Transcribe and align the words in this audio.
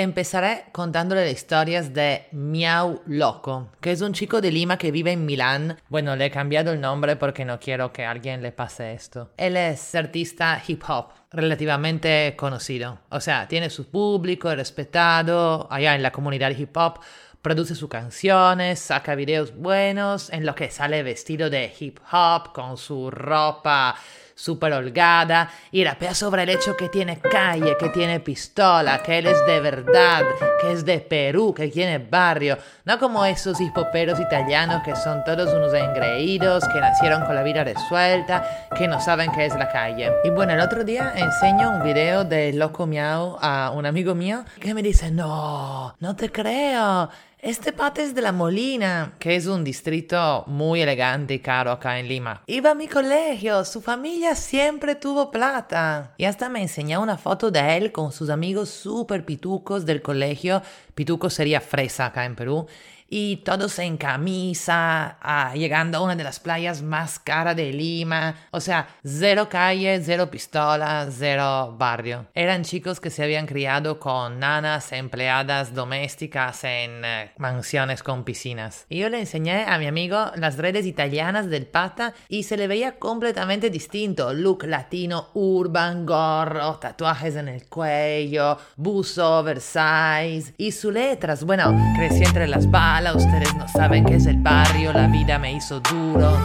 Empezaré 0.00 0.66
contándole 0.70 1.28
historias 1.28 1.92
de 1.92 2.28
Miau 2.30 3.02
Loco, 3.06 3.72
que 3.80 3.90
es 3.90 4.00
un 4.00 4.12
chico 4.12 4.40
de 4.40 4.52
Lima 4.52 4.78
que 4.78 4.92
vive 4.92 5.10
en 5.10 5.26
Milán. 5.26 5.76
Bueno, 5.88 6.14
le 6.14 6.26
he 6.26 6.30
cambiado 6.30 6.70
el 6.70 6.80
nombre 6.80 7.16
porque 7.16 7.44
no 7.44 7.58
quiero 7.58 7.92
que 7.92 8.04
alguien 8.04 8.40
le 8.40 8.52
pase 8.52 8.92
esto. 8.92 9.32
Él 9.36 9.56
es 9.56 9.96
artista 9.96 10.62
hip 10.64 10.84
hop, 10.88 11.06
relativamente 11.32 12.36
conocido. 12.36 13.00
O 13.10 13.18
sea, 13.18 13.48
tiene 13.48 13.70
su 13.70 13.90
público 13.90 14.54
respetado 14.54 15.66
allá 15.68 15.96
en 15.96 16.04
la 16.04 16.12
comunidad 16.12 16.56
hip 16.56 16.76
hop 16.76 17.00
produce 17.42 17.74
sus 17.74 17.88
canciones, 17.88 18.78
saca 18.78 19.14
videos 19.14 19.56
buenos 19.56 20.30
en 20.30 20.44
los 20.44 20.54
que 20.54 20.70
sale 20.70 21.02
vestido 21.02 21.50
de 21.50 21.72
hip 21.78 21.98
hop 22.12 22.52
con 22.52 22.76
su 22.76 23.10
ropa 23.10 23.96
súper 24.38 24.72
holgada 24.72 25.50
y 25.72 25.84
rapea 25.84 26.14
sobre 26.14 26.44
el 26.44 26.50
hecho 26.50 26.76
que 26.76 26.88
tiene 26.88 27.18
calle, 27.18 27.76
que 27.76 27.88
tiene 27.88 28.20
pistola, 28.20 29.02
que 29.02 29.18
él 29.18 29.26
es 29.26 29.44
de 29.46 29.58
verdad, 29.58 30.22
que 30.60 30.72
es 30.72 30.84
de 30.84 31.00
Perú, 31.00 31.52
que 31.52 31.66
tiene 31.68 31.98
barrio, 31.98 32.56
no 32.84 33.00
como 33.00 33.24
esos 33.24 33.60
hipoperos 33.60 34.20
italianos 34.20 34.82
que 34.84 34.94
son 34.94 35.24
todos 35.24 35.52
unos 35.52 35.74
engreídos, 35.74 36.64
que 36.68 36.80
nacieron 36.80 37.24
con 37.24 37.34
la 37.34 37.42
vida 37.42 37.64
resuelta, 37.64 38.68
que 38.76 38.86
no 38.86 39.00
saben 39.00 39.32
qué 39.32 39.46
es 39.46 39.56
la 39.56 39.68
calle. 39.70 40.12
Y 40.22 40.30
bueno, 40.30 40.52
el 40.52 40.60
otro 40.60 40.84
día 40.84 41.12
enseño 41.16 41.70
un 41.70 41.82
video 41.82 42.22
de 42.22 42.52
Loco 42.52 42.86
Miau 42.86 43.38
a 43.40 43.72
un 43.74 43.86
amigo 43.86 44.14
mío 44.14 44.44
que 44.60 44.72
me 44.72 44.82
dice, 44.82 45.10
no, 45.10 45.96
no 45.98 46.14
te 46.14 46.30
creo. 46.30 47.10
Este 47.40 47.72
pate 47.72 48.02
es 48.02 48.16
de 48.16 48.20
La 48.20 48.32
Molina, 48.32 49.14
que 49.20 49.36
es 49.36 49.46
un 49.46 49.62
distrito 49.62 50.42
muy 50.48 50.80
elegante 50.80 51.34
y 51.34 51.38
caro 51.38 51.70
acá 51.70 52.00
en 52.00 52.08
Lima. 52.08 52.42
Iba 52.48 52.72
a 52.72 52.74
mi 52.74 52.88
colegio, 52.88 53.64
su 53.64 53.80
familia 53.80 54.34
siempre 54.34 54.96
tuvo 54.96 55.30
plata. 55.30 56.14
Y 56.16 56.24
hasta 56.24 56.48
me 56.48 56.60
enseñó 56.62 57.00
una 57.00 57.16
foto 57.16 57.52
de 57.52 57.76
él 57.76 57.92
con 57.92 58.10
sus 58.10 58.28
amigos 58.28 58.70
súper 58.70 59.24
pitucos 59.24 59.86
del 59.86 60.02
colegio. 60.02 60.62
Pituco 60.96 61.30
sería 61.30 61.60
fresa 61.60 62.06
acá 62.06 62.24
en 62.24 62.34
Perú 62.34 62.66
y 63.08 63.38
todos 63.38 63.78
en 63.78 63.96
camisa, 63.96 65.16
ah, 65.20 65.54
llegando 65.54 65.98
a 65.98 66.02
una 66.02 66.14
de 66.14 66.24
las 66.24 66.40
playas 66.40 66.82
más 66.82 67.18
caras 67.18 67.56
de 67.56 67.72
Lima. 67.72 68.34
O 68.50 68.60
sea, 68.60 68.88
cero 69.02 69.48
calle, 69.50 70.00
cero 70.04 70.30
pistola, 70.30 71.08
cero 71.10 71.74
barrio. 71.78 72.26
Eran 72.34 72.64
chicos 72.64 73.00
que 73.00 73.10
se 73.10 73.22
habían 73.22 73.46
criado 73.46 73.98
con 73.98 74.38
nanas, 74.38 74.92
empleadas 74.92 75.74
domésticas 75.74 76.64
en 76.64 77.04
eh, 77.04 77.32
mansiones 77.38 78.02
con 78.02 78.24
piscinas. 78.24 78.84
Y 78.88 78.98
yo 78.98 79.08
le 79.08 79.20
enseñé 79.20 79.64
a 79.64 79.78
mi 79.78 79.86
amigo 79.86 80.30
las 80.36 80.58
redes 80.58 80.84
italianas 80.84 81.48
del 81.48 81.66
pata 81.66 82.14
y 82.28 82.42
se 82.42 82.56
le 82.56 82.68
veía 82.68 82.98
completamente 82.98 83.70
distinto. 83.70 84.34
Look 84.34 84.64
latino, 84.64 85.30
urban, 85.34 86.04
gorro, 86.04 86.76
tatuajes 86.76 87.36
en 87.36 87.48
el 87.48 87.66
cuello, 87.68 88.58
buzo 88.76 89.38
oversize 89.38 90.52
y 90.58 90.72
sus 90.72 90.92
letras. 90.92 91.44
Bueno, 91.44 91.74
creció 91.96 92.26
entre 92.26 92.46
las 92.46 92.66
balas 92.98 93.14
ustedes 93.14 93.54
no 93.54 93.68
saben 93.68 94.04
qué 94.04 94.16
es 94.16 94.26
el 94.26 94.38
barrio, 94.38 94.92
la 94.92 95.06
vida 95.06 95.38
me 95.38 95.52
hizo 95.52 95.78
duro. 95.78 96.36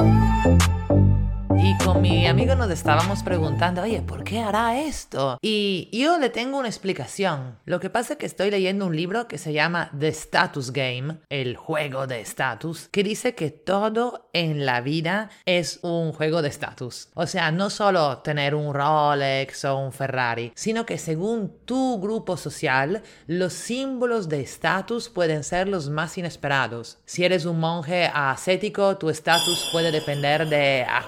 Con 1.81 2.01
mi 2.01 2.27
amigo 2.27 2.55
nos 2.55 2.69
estábamos 2.69 3.23
preguntando, 3.23 3.81
oye, 3.81 4.01
¿por 4.01 4.23
qué 4.23 4.39
hará 4.39 4.79
esto? 4.79 5.37
Y 5.41 5.89
yo 5.91 6.17
le 6.17 6.29
tengo 6.29 6.57
una 6.57 6.67
explicación. 6.67 7.57
Lo 7.65 7.79
que 7.79 7.89
pasa 7.89 8.13
es 8.13 8.19
que 8.19 8.25
estoy 8.25 8.51
leyendo 8.51 8.85
un 8.85 8.95
libro 8.95 9.27
que 9.27 9.37
se 9.37 9.53
llama 9.53 9.89
The 9.97 10.09
Status 10.09 10.71
Game, 10.71 11.17
el 11.29 11.55
juego 11.55 12.07
de 12.07 12.21
estatus, 12.21 12.89
que 12.91 13.03
dice 13.03 13.35
que 13.35 13.51
todo 13.51 14.29
en 14.33 14.65
la 14.65 14.81
vida 14.81 15.29
es 15.45 15.79
un 15.81 16.11
juego 16.13 16.41
de 16.41 16.49
estatus. 16.49 17.09
O 17.13 17.27
sea, 17.27 17.51
no 17.51 17.69
solo 17.69 18.19
tener 18.19 18.55
un 18.55 18.73
Rolex 18.73 19.65
o 19.65 19.77
un 19.77 19.91
Ferrari, 19.91 20.51
sino 20.55 20.85
que 20.85 20.97
según 20.97 21.53
tu 21.65 21.99
grupo 21.99 22.37
social, 22.37 23.03
los 23.27 23.53
símbolos 23.53 24.29
de 24.29 24.41
estatus 24.41 25.09
pueden 25.09 25.43
ser 25.43 25.67
los 25.67 25.89
más 25.89 26.17
inesperados. 26.17 26.99
Si 27.05 27.23
eres 27.23 27.45
un 27.45 27.59
monje 27.59 28.09
ascético, 28.13 28.97
tu 28.97 29.09
estatus 29.09 29.69
puede 29.71 29.91
depender 29.91 30.47
de 30.47 30.83
a 30.83 31.03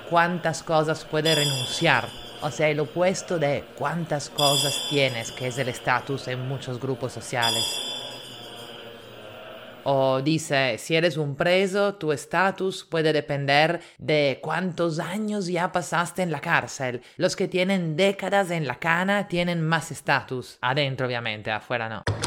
cuánto 0.63 0.75
cosas 0.75 1.05
puede 1.05 1.35
renunciar. 1.35 2.07
O 2.41 2.51
sea, 2.51 2.69
el 2.69 2.79
opuesto 2.79 3.39
de 3.39 3.63
cuántas 3.77 4.29
cosas 4.29 4.87
tienes, 4.89 5.31
que 5.31 5.47
es 5.47 5.57
el 5.57 5.69
estatus 5.69 6.27
en 6.27 6.47
muchos 6.47 6.79
grupos 6.79 7.13
sociales. 7.13 7.63
O 9.83 10.21
dice, 10.21 10.77
si 10.77 10.95
eres 10.95 11.17
un 11.17 11.35
preso, 11.35 11.95
tu 11.95 12.11
estatus 12.11 12.83
puede 12.83 13.13
depender 13.13 13.81
de 13.97 14.39
cuántos 14.41 14.99
años 14.99 15.47
ya 15.47 15.71
pasaste 15.71 16.23
en 16.23 16.31
la 16.31 16.41
cárcel. 16.41 17.01
Los 17.17 17.35
que 17.35 17.47
tienen 17.47 17.95
décadas 17.95 18.49
en 18.51 18.67
la 18.67 18.79
cana 18.79 19.27
tienen 19.27 19.61
más 19.61 19.91
estatus. 19.91 20.57
Adentro, 20.61 21.05
obviamente, 21.05 21.51
afuera 21.51 21.87
no. 21.87 22.24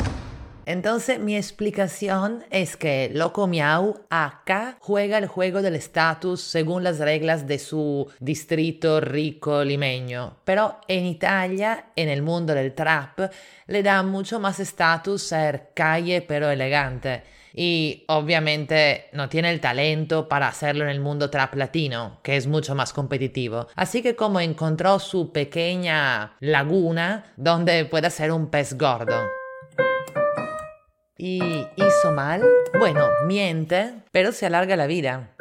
Entonces 0.68 1.18
mi 1.18 1.34
explicación 1.34 2.44
es 2.50 2.76
que 2.76 3.10
Loco 3.14 3.46
Miau 3.46 4.04
acá 4.10 4.76
juega 4.80 5.16
el 5.16 5.26
juego 5.26 5.62
del 5.62 5.76
estatus 5.76 6.42
según 6.42 6.84
las 6.84 6.98
reglas 6.98 7.46
de 7.46 7.58
su 7.58 8.06
distrito 8.20 9.00
rico 9.00 9.64
limeño, 9.64 10.36
pero 10.44 10.76
en 10.86 11.06
Italia, 11.06 11.86
en 11.96 12.10
el 12.10 12.20
mundo 12.20 12.54
del 12.54 12.74
trap, 12.74 13.32
le 13.66 13.82
da 13.82 14.02
mucho 14.02 14.40
más 14.40 14.60
estatus 14.60 15.22
ser 15.22 15.70
calle 15.72 16.20
pero 16.20 16.50
elegante 16.50 17.22
y 17.54 18.04
obviamente 18.08 19.06
no 19.14 19.30
tiene 19.30 19.50
el 19.50 19.60
talento 19.62 20.28
para 20.28 20.48
hacerlo 20.48 20.84
en 20.84 20.90
el 20.90 21.00
mundo 21.00 21.30
trap 21.30 21.54
latino, 21.54 22.20
que 22.22 22.36
es 22.36 22.46
mucho 22.46 22.74
más 22.74 22.92
competitivo. 22.92 23.68
Así 23.74 24.02
que 24.02 24.14
como 24.14 24.38
encontró 24.38 24.98
su 24.98 25.32
pequeña 25.32 26.36
laguna 26.40 27.32
donde 27.38 27.86
puede 27.86 28.10
ser 28.10 28.32
un 28.32 28.50
pez 28.50 28.76
gordo. 28.76 29.38
¿Y 31.20 31.66
hizo 31.74 32.12
mal? 32.12 32.44
Bueno, 32.78 33.04
miente, 33.26 33.92
pero 34.12 34.30
se 34.30 34.46
alarga 34.46 34.76
la 34.76 34.86
vida. 34.86 35.34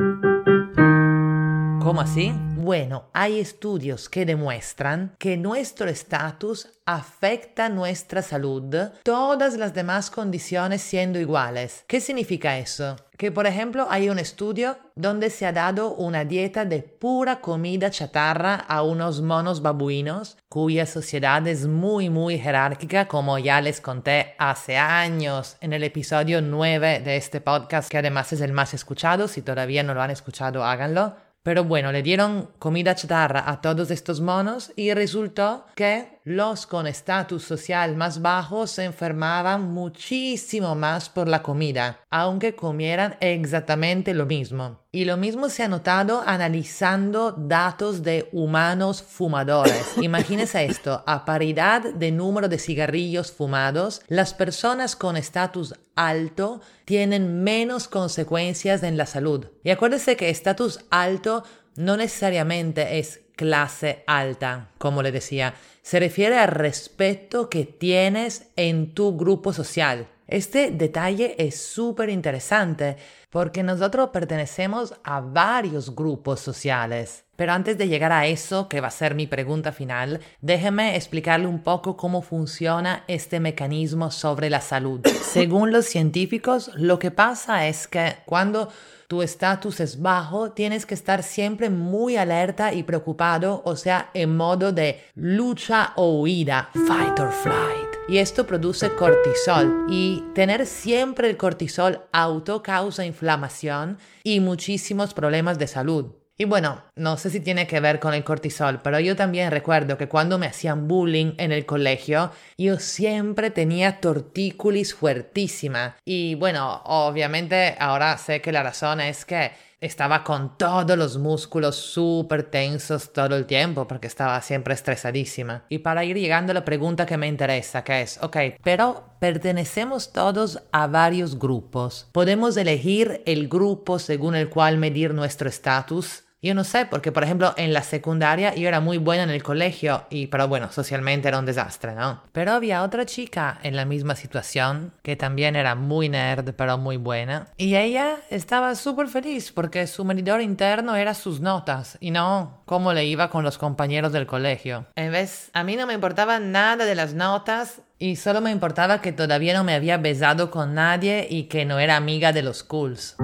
¿Cómo 1.84 2.02
así? 2.02 2.34
Bueno, 2.68 3.06
hay 3.14 3.40
estudios 3.40 4.10
que 4.10 4.26
demuestran 4.26 5.16
que 5.20 5.38
nuestro 5.38 5.88
estatus 5.88 6.68
afecta 6.86 7.70
nuestra 7.70 8.22
salud, 8.22 8.76
todas 9.04 9.56
las 9.56 9.74
demás 9.74 10.12
condiciones 10.12 10.82
siendo 10.82 11.18
iguales. 11.18 11.86
¿Qué 11.88 12.02
significa 12.02 12.58
eso? 12.58 12.98
Que 13.18 13.32
por 13.32 13.48
ejemplo 13.48 13.88
hay 13.90 14.10
un 14.10 14.20
estudio 14.20 14.78
donde 14.96 15.30
se 15.30 15.46
ha 15.46 15.54
dado 15.54 15.94
una 15.94 16.26
dieta 16.26 16.66
de 16.66 16.84
pura 16.84 17.40
comida 17.40 17.90
chatarra 17.90 18.56
a 18.56 18.84
unos 18.84 19.22
monos 19.22 19.62
babuinos 19.62 20.38
cuya 20.50 20.86
sociedad 20.86 21.48
es 21.48 21.68
muy 21.68 22.10
muy 22.10 22.38
jerárquica 22.38 23.08
como 23.08 23.40
ya 23.40 23.62
les 23.62 23.80
conté 23.80 24.36
hace 24.38 24.76
años 24.76 25.56
en 25.62 25.72
el 25.72 25.84
episodio 25.84 26.42
9 26.42 27.00
de 27.00 27.16
este 27.16 27.40
podcast 27.40 27.90
que 27.90 27.98
además 27.98 28.34
es 28.34 28.42
el 28.42 28.52
más 28.52 28.74
escuchado, 28.74 29.30
si 29.30 29.42
todavía 29.42 29.84
no 29.84 29.94
lo 29.94 30.02
han 30.02 30.12
escuchado 30.12 30.66
háganlo. 30.66 31.27
Pero 31.48 31.64
bueno, 31.64 31.94
le 31.94 32.04
dieron 32.04 32.50
comida 32.60 32.94
chatarra 32.94 33.50
a 33.50 33.62
todos 33.62 33.90
estos 33.90 34.20
monos 34.20 34.74
y 34.76 34.94
resultó 34.94 35.66
que 35.76 36.17
los 36.28 36.68
con 36.68 36.88
estatus 36.88 37.46
social 37.46 37.96
más 37.96 38.22
bajo 38.22 38.68
se 38.68 38.84
enfermaban 38.84 39.72
muchísimo 39.72 40.76
más 40.76 41.08
por 41.08 41.30
la 41.30 41.42
comida, 41.42 42.02
aunque 42.10 42.54
comieran 42.54 43.16
exactamente 43.22 44.14
lo 44.14 44.26
mismo. 44.26 44.82
Y 44.92 45.06
lo 45.06 45.16
mismo 45.16 45.48
se 45.48 45.64
ha 45.64 45.70
notado 45.70 46.22
analizando 46.26 47.32
datos 47.32 48.04
de 48.04 48.28
humanos 48.34 49.02
fumadores. 49.02 49.94
Imagínese 50.02 50.66
esto, 50.66 51.02
a 51.08 51.24
paridad 51.24 51.94
de 51.94 52.12
número 52.12 52.50
de 52.50 52.60
cigarrillos 52.60 53.32
fumados, 53.32 54.02
las 54.10 54.34
personas 54.34 54.98
con 54.98 55.16
estatus 55.16 55.76
alto 55.96 56.60
tienen 56.84 57.42
menos 57.46 57.88
consecuencias 57.88 58.84
en 58.84 58.98
la 58.98 59.06
salud. 59.06 59.46
Y 59.64 59.70
acuérdese 59.70 60.18
que 60.18 60.30
estatus 60.30 60.82
alto 60.90 61.46
no 61.78 61.96
necesariamente 61.96 63.00
es 63.00 63.22
clase 63.38 64.04
alta, 64.08 64.72
como 64.78 65.02
le 65.02 65.14
decía, 65.14 65.54
se 65.82 66.02
refiere 66.02 66.38
al 66.38 66.50
respeto 66.50 67.50
que 67.50 67.64
tienes 67.64 68.50
en 68.58 68.94
tu 68.94 69.16
grupo 69.16 69.54
social. 69.54 70.10
Este 70.28 70.72
detalle 70.72 71.36
es 71.38 71.62
súper 71.62 72.10
interesante 72.10 72.98
porque 73.30 73.64
nosotros 73.64 74.10
pertenecemos 74.10 74.94
a 75.04 75.22
varios 75.22 75.96
grupos 75.96 76.40
sociales. 76.40 77.24
Pero 77.36 77.54
antes 77.54 77.78
de 77.78 77.88
llegar 77.88 78.12
a 78.12 78.26
eso, 78.26 78.68
que 78.68 78.82
va 78.82 78.88
a 78.88 78.92
ser 78.92 79.14
mi 79.14 79.28
pregunta 79.28 79.72
final, 79.72 80.20
déjeme 80.42 80.96
explicarle 80.96 81.46
un 81.46 81.62
poco 81.62 81.96
cómo 81.96 82.22
funciona 82.22 83.04
este 83.08 83.40
mecanismo 83.40 84.12
sobre 84.12 84.50
la 84.50 84.60
salud. 84.60 85.06
Según 85.22 85.72
los 85.72 85.86
científicos, 85.86 86.72
lo 86.76 87.00
que 87.00 87.12
pasa 87.12 87.68
es 87.68 87.88
que 87.88 88.16
cuando 88.26 88.70
tu 89.08 89.22
estatus 89.22 89.80
es 89.80 90.02
bajo, 90.02 90.52
tienes 90.52 90.86
que 90.86 90.96
estar 90.96 91.24
siempre 91.24 91.70
muy 91.70 92.18
alerta 92.18 92.74
y 92.74 92.84
preocupado, 92.84 93.62
o 93.64 93.76
sea, 93.76 94.10
en 94.14 94.36
modo 94.36 94.74
de 94.74 95.02
lucha 95.16 95.94
o 95.96 96.20
huida, 96.20 96.70
fight 96.74 97.20
or 97.20 97.32
flight. 97.32 97.87
Y 98.10 98.20
esto 98.20 98.48
produce 98.48 98.96
cortisol 98.96 99.86
y 99.90 100.24
tener 100.34 100.66
siempre 100.66 101.30
el 101.30 101.36
cortisol 101.36 102.06
auto 102.14 102.64
causa 102.64 103.06
inflamación 103.06 103.98
y 104.24 104.40
muchísimos 104.40 105.14
problemas 105.14 105.60
de 105.60 105.68
salud. 105.68 106.14
Y 106.38 106.46
bueno, 106.46 106.84
no 106.96 107.18
sé 107.18 107.30
si 107.32 107.42
tiene 107.42 107.68
que 107.68 107.82
ver 107.82 108.00
con 108.00 108.14
el 108.14 108.24
cortisol, 108.24 108.80
pero 108.82 109.02
yo 109.02 109.18
también 109.18 109.52
recuerdo 109.52 109.98
que 109.98 110.08
cuando 110.08 110.38
me 110.38 110.46
hacían 110.46 110.88
bullying 110.88 111.34
en 111.38 111.52
el 111.52 111.66
colegio, 111.66 112.32
yo 112.58 112.80
siempre 112.80 113.52
tenía 113.52 114.00
tortícolis 114.00 114.94
fuertísima. 114.94 115.98
Y 116.06 116.36
bueno, 116.36 116.84
obviamente 116.86 117.76
ahora 117.78 118.18
sé 118.18 118.40
que 118.40 118.54
la 118.54 118.64
razón 118.64 119.02
es 119.02 119.26
que 119.26 119.52
estaba 119.80 120.24
con 120.24 120.58
todos 120.58 120.98
los 120.98 121.18
músculos 121.18 121.76
súper 121.76 122.44
tensos 122.44 123.14
todo 123.14 123.36
el 123.36 123.46
tiempo 123.46 123.88
porque 123.88 124.08
estaba 124.08 124.42
siempre 124.42 124.74
estresadísima. 124.74 125.66
Y 125.70 125.80
para 125.80 126.04
ir 126.04 126.18
llegando 126.18 126.52
a 126.52 126.56
la 126.56 126.66
pregunta 126.66 127.06
que 127.06 127.18
me 127.18 127.28
interesa, 127.28 127.84
que 127.84 128.02
es, 128.02 128.20
ok, 128.24 128.38
pero 128.64 129.06
pertenecemos 129.20 130.12
todos 130.12 130.64
a 130.72 130.88
varios 130.88 131.38
grupos. 131.38 132.10
¿Podemos 132.12 132.58
elegir 132.58 133.22
el 133.26 133.48
grupo 133.48 134.00
según 134.00 134.36
el 134.36 134.50
cual 134.50 134.78
medir 134.78 135.14
nuestro 135.14 135.48
estatus? 135.48 136.27
Yo 136.40 136.54
no 136.54 136.64
sé, 136.64 136.86
porque 136.86 137.12
por 137.12 137.24
ejemplo 137.24 137.56
en 137.58 137.74
la 137.74 137.82
secundaria 137.82 138.54
yo 138.54 138.68
era 138.68 138.80
muy 138.80 139.00
buena 139.00 139.24
en 139.24 139.32
el 139.32 139.42
colegio, 139.42 140.06
y 140.12 140.28
pero 140.28 140.48
bueno, 140.48 140.72
socialmente 140.72 141.28
era 141.28 141.40
un 141.40 141.48
desastre, 141.48 141.96
¿no? 141.96 142.22
Pero 142.32 142.52
había 142.52 142.84
otra 142.84 143.08
chica 143.08 143.60
en 143.64 143.76
la 143.76 143.86
misma 143.86 144.16
situación, 144.16 144.94
que 145.02 145.16
también 145.16 145.56
era 145.56 145.74
muy 145.74 146.10
nerd, 146.10 146.54
pero 146.54 146.78
muy 146.78 146.98
buena, 146.98 147.48
y 147.58 147.76
ella 147.76 148.18
estaba 148.30 148.76
súper 148.76 149.08
feliz 149.08 149.52
porque 149.52 149.88
su 149.88 150.06
medidor 150.06 150.42
interno 150.42 150.96
era 150.96 151.16
sus 151.16 151.42
notas, 151.42 151.98
y 152.02 152.12
no 152.12 152.62
cómo 152.66 152.94
le 152.94 153.06
iba 153.06 153.32
con 153.32 153.44
los 153.44 153.58
compañeros 153.58 154.12
del 154.12 154.28
colegio. 154.28 154.86
En 154.96 155.12
vez, 155.12 155.50
a 155.54 155.64
mí 155.64 155.76
no 155.76 155.88
me 155.88 155.96
importaba 155.96 156.38
nada 156.38 156.86
de 156.86 156.94
las 156.94 157.16
notas, 157.16 157.82
y 157.98 158.16
solo 158.16 158.42
me 158.42 158.52
importaba 158.52 159.02
que 159.02 159.12
todavía 159.12 159.56
no 159.56 159.64
me 159.64 159.74
había 159.74 159.98
besado 159.98 160.52
con 160.52 160.76
nadie 160.76 161.26
y 161.28 161.46
que 161.46 161.66
no 161.66 161.80
era 161.80 161.96
amiga 161.96 162.32
de 162.32 162.44
los 162.44 162.64
cools. 162.64 163.16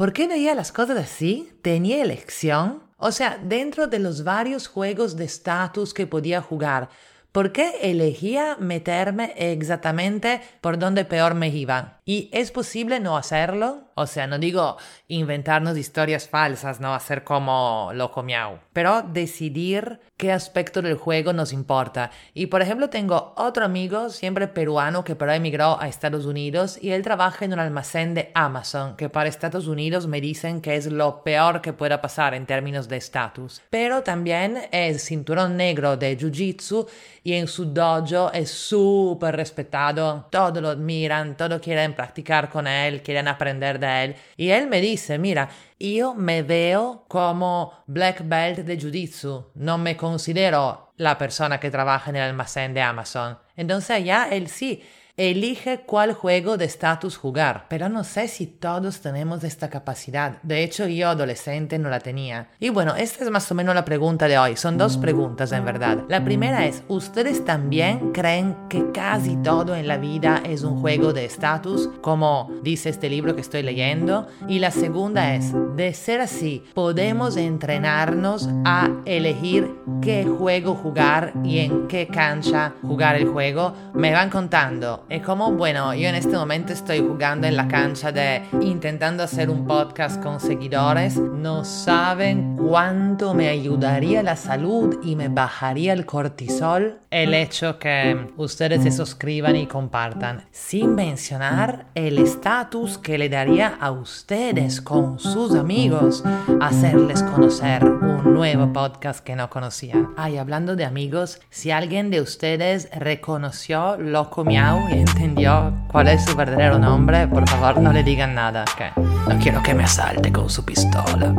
¿Por 0.00 0.14
qué 0.14 0.28
veía 0.28 0.54
las 0.54 0.72
cosas 0.72 0.96
así? 0.96 1.52
¿Tenía 1.60 2.00
elección? 2.00 2.84
O 2.96 3.12
sea, 3.12 3.38
dentro 3.44 3.86
de 3.86 3.98
los 3.98 4.24
varios 4.24 4.66
juegos 4.66 5.14
de 5.14 5.26
estatus 5.26 5.92
que 5.92 6.06
podía 6.06 6.40
jugar, 6.40 6.88
¿por 7.32 7.52
qué 7.52 7.74
elegía 7.82 8.56
meterme 8.58 9.34
exactamente 9.36 10.40
por 10.62 10.78
donde 10.78 11.04
peor 11.04 11.34
me 11.34 11.48
iba? 11.48 12.00
¿Y 12.06 12.30
es 12.32 12.50
posible 12.50 12.98
no 12.98 13.18
hacerlo? 13.18 13.89
O 14.00 14.06
sea, 14.06 14.26
no 14.26 14.38
digo 14.38 14.78
inventarnos 15.08 15.76
historias 15.76 16.26
falsas, 16.26 16.80
no 16.80 16.94
hacer 16.94 17.22
como 17.22 17.90
loco 17.92 18.22
miau, 18.22 18.58
pero 18.72 19.02
decidir 19.02 20.00
qué 20.16 20.32
aspecto 20.32 20.80
del 20.80 20.96
juego 20.96 21.34
nos 21.34 21.52
importa. 21.52 22.10
Y 22.32 22.46
por 22.46 22.62
ejemplo, 22.62 22.88
tengo 22.88 23.34
otro 23.36 23.64
amigo, 23.64 24.08
siempre 24.08 24.48
peruano, 24.48 25.04
que 25.04 25.16
pero 25.16 25.32
emigró 25.32 25.78
a 25.78 25.86
Estados 25.86 26.24
Unidos 26.24 26.78
y 26.80 26.92
él 26.92 27.02
trabaja 27.02 27.44
en 27.44 27.52
un 27.52 27.58
almacén 27.58 28.14
de 28.14 28.30
Amazon, 28.34 28.96
que 28.96 29.10
para 29.10 29.28
Estados 29.28 29.66
Unidos 29.66 30.06
me 30.06 30.22
dicen 30.22 30.62
que 30.62 30.76
es 30.76 30.86
lo 30.86 31.22
peor 31.22 31.60
que 31.60 31.74
pueda 31.74 32.00
pasar 32.00 32.32
en 32.32 32.46
términos 32.46 32.88
de 32.88 32.96
estatus. 32.96 33.60
Pero 33.68 34.02
también 34.02 34.62
es 34.72 35.04
cinturón 35.04 35.58
negro 35.58 35.98
de 35.98 36.16
Jiu-Jitsu 36.16 36.86
y 37.22 37.34
en 37.34 37.48
su 37.48 37.66
dojo 37.66 38.32
es 38.32 38.50
súper 38.50 39.36
respetado, 39.36 40.26
todos 40.30 40.62
lo 40.62 40.70
admiran, 40.70 41.36
todos 41.36 41.60
quieren 41.60 41.94
practicar 41.94 42.48
con 42.48 42.66
él, 42.66 43.02
quieren 43.02 43.28
aprender 43.28 43.78
de 43.78 43.89
Y 44.36 44.50
él 44.50 44.66
me 44.66 44.80
dice, 44.80 45.18
mira, 45.18 45.48
yo 45.78 46.14
me 46.14 46.42
veo 46.42 47.04
como 47.08 47.72
black 47.86 48.22
belt 48.24 48.58
de 48.58 48.78
Jiu-Jitsu, 48.78 49.52
no 49.54 49.78
me 49.78 49.96
considero 49.96 50.92
la 50.96 51.16
persona 51.16 51.58
que 51.58 51.70
trabaja 51.70 52.10
en 52.10 52.16
el 52.16 52.22
almacén 52.22 52.74
de 52.74 52.82
Amazon. 52.82 53.38
Entonces 53.56 54.04
ya 54.04 54.28
él 54.28 54.48
sí 54.48 54.82
Elige 55.20 55.82
cuál 55.84 56.14
juego 56.14 56.56
de 56.56 56.64
estatus 56.64 57.18
jugar, 57.18 57.66
pero 57.68 57.90
no 57.90 58.04
sé 58.04 58.26
si 58.26 58.46
todos 58.46 59.02
tenemos 59.02 59.44
esta 59.44 59.68
capacidad. 59.68 60.40
De 60.42 60.64
hecho, 60.64 60.88
yo 60.88 61.10
adolescente 61.10 61.78
no 61.78 61.90
la 61.90 62.00
tenía. 62.00 62.48
Y 62.58 62.70
bueno, 62.70 62.96
esta 62.96 63.24
es 63.24 63.30
más 63.30 63.52
o 63.52 63.54
menos 63.54 63.74
la 63.74 63.84
pregunta 63.84 64.28
de 64.28 64.38
hoy. 64.38 64.56
Son 64.56 64.78
dos 64.78 64.96
preguntas 64.96 65.52
en 65.52 65.66
verdad. 65.66 66.04
La 66.08 66.24
primera 66.24 66.64
es, 66.64 66.84
¿ustedes 66.88 67.44
también 67.44 68.12
creen 68.12 68.56
que 68.70 68.92
casi 68.92 69.36
todo 69.36 69.76
en 69.76 69.88
la 69.88 69.98
vida 69.98 70.40
es 70.42 70.62
un 70.62 70.80
juego 70.80 71.12
de 71.12 71.26
estatus, 71.26 71.90
como 72.00 72.50
dice 72.62 72.88
este 72.88 73.10
libro 73.10 73.34
que 73.34 73.42
estoy 73.42 73.62
leyendo? 73.62 74.26
Y 74.48 74.58
la 74.58 74.70
segunda 74.70 75.34
es, 75.34 75.52
de 75.76 75.92
ser 75.92 76.22
así, 76.22 76.64
¿podemos 76.72 77.36
entrenarnos 77.36 78.48
a 78.64 78.88
elegir 79.04 79.70
qué 80.00 80.24
juego 80.24 80.76
jugar 80.76 81.34
y 81.44 81.58
en 81.58 81.88
qué 81.88 82.06
cancha 82.06 82.72
jugar 82.80 83.16
el 83.16 83.28
juego? 83.28 83.74
Me 83.92 84.12
van 84.12 84.30
contando 84.30 85.04
es 85.10 85.22
como, 85.22 85.50
bueno, 85.50 85.92
yo 85.92 86.08
en 86.08 86.14
este 86.14 86.36
momento 86.36 86.72
estoy 86.72 87.00
jugando 87.00 87.48
en 87.48 87.56
la 87.56 87.66
cancha 87.66 88.12
de 88.12 88.42
intentando 88.60 89.24
hacer 89.24 89.50
un 89.50 89.66
podcast 89.66 90.22
con 90.22 90.38
seguidores. 90.38 91.16
No 91.16 91.64
saben 91.64 92.56
cuánto 92.56 93.34
me 93.34 93.48
ayudaría 93.48 94.22
la 94.22 94.36
salud 94.36 95.00
y 95.02 95.16
me 95.16 95.28
bajaría 95.28 95.94
el 95.94 96.06
cortisol 96.06 97.00
el 97.10 97.34
hecho 97.34 97.76
que 97.80 98.28
ustedes 98.36 98.84
se 98.84 98.92
suscriban 98.92 99.56
y 99.56 99.66
compartan, 99.66 100.44
sin 100.52 100.94
mencionar 100.94 101.86
el 101.96 102.18
estatus 102.18 102.98
que 102.98 103.18
le 103.18 103.28
daría 103.28 103.78
a 103.80 103.90
ustedes 103.90 104.80
con 104.80 105.18
sus 105.18 105.56
amigos 105.56 106.22
hacerles 106.60 107.24
conocer 107.24 107.84
un 107.84 108.32
nuevo 108.32 108.72
podcast 108.72 109.24
que 109.24 109.34
no 109.34 109.50
conocían. 109.50 110.14
Ay, 110.16 110.36
hablando 110.36 110.76
de 110.76 110.84
amigos, 110.84 111.40
si 111.50 111.72
alguien 111.72 112.10
de 112.10 112.20
ustedes 112.20 112.88
reconoció 112.92 113.96
Loco 113.96 114.44
Miau 114.44 114.99
entendió 115.02 115.72
cuál 115.88 116.08
es 116.08 116.24
su 116.24 116.36
verdadero 116.36 116.78
nombre, 116.78 117.26
por 117.26 117.48
favor 117.48 117.80
no 117.80 117.92
le 117.92 118.02
digan 118.02 118.34
nada, 118.34 118.64
que 118.76 118.90
no 118.96 119.38
quiero 119.40 119.62
que 119.62 119.74
me 119.74 119.84
asalte 119.84 120.32
con 120.32 120.48
su 120.48 120.64
pistola. 120.64 121.34